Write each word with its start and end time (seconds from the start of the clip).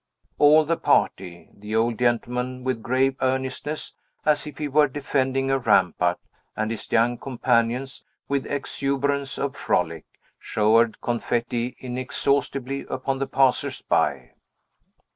All 0.39 0.65
the 0.65 0.77
party, 0.77 1.49
the 1.53 1.75
old 1.75 1.99
gentleman 1.99 2.63
with 2.63 2.81
grave 2.81 3.15
earnestness, 3.21 3.93
as 4.25 4.47
if 4.47 4.57
he 4.57 4.67
were 4.67 4.87
defending 4.87 5.51
a 5.51 5.59
rampart, 5.59 6.17
and 6.57 6.71
his 6.71 6.91
young 6.91 7.19
companions 7.19 8.03
with 8.27 8.47
exuberance 8.47 9.37
of 9.37 9.55
frolic, 9.55 10.05
showered 10.39 11.01
confetti 11.01 11.75
inexhaustibly 11.79 12.83
upon 12.89 13.19
the 13.19 13.27
passers 13.27 13.83
by. 13.83 14.31